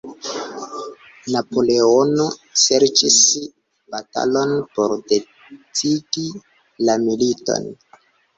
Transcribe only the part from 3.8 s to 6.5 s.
batalon por decidi